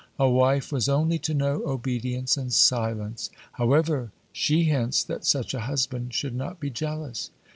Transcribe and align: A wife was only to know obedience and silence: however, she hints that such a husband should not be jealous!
A 0.17 0.27
wife 0.27 0.71
was 0.71 0.89
only 0.89 1.19
to 1.19 1.33
know 1.35 1.61
obedience 1.67 2.35
and 2.35 2.51
silence: 2.51 3.29
however, 3.51 4.09
she 4.33 4.63
hints 4.63 5.03
that 5.03 5.25
such 5.27 5.53
a 5.53 5.59
husband 5.69 6.15
should 6.15 6.33
not 6.33 6.59
be 6.59 6.71
jealous! 6.71 7.29